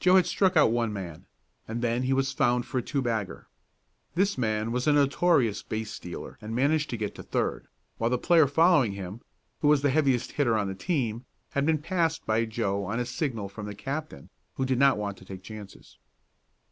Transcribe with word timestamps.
Joe 0.00 0.16
had 0.16 0.26
struck 0.26 0.56
out 0.56 0.72
one 0.72 0.92
man, 0.92 1.26
and 1.68 1.82
then 1.82 2.02
he 2.02 2.12
was 2.12 2.32
found 2.32 2.66
for 2.66 2.78
a 2.78 2.82
two 2.82 3.00
bagger. 3.00 3.46
This 4.16 4.36
man 4.36 4.72
was 4.72 4.88
a 4.88 4.92
notorious 4.92 5.62
base 5.62 5.92
stealer 5.92 6.36
and 6.40 6.52
managed 6.52 6.90
to 6.90 6.96
get 6.96 7.14
to 7.14 7.22
third, 7.22 7.68
while 7.96 8.10
the 8.10 8.18
player 8.18 8.48
following 8.48 8.90
him, 8.94 9.20
who 9.60 9.68
was 9.68 9.82
the 9.82 9.90
heaviest 9.90 10.32
hitter 10.32 10.58
on 10.58 10.66
the 10.66 10.74
team, 10.74 11.26
had 11.50 11.64
been 11.64 11.78
passed 11.78 12.26
by 12.26 12.44
Joe 12.44 12.82
on 12.86 12.98
a 12.98 13.06
signal 13.06 13.48
from 13.48 13.66
the 13.66 13.74
captain, 13.76 14.30
who 14.56 14.64
did 14.66 14.80
not 14.80 14.98
want 14.98 15.16
to 15.18 15.24
take 15.24 15.44
chances. 15.44 15.96